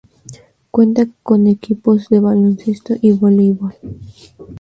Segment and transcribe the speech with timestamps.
[0.71, 3.75] Cuenta con equipos de baloncesto y voleibol.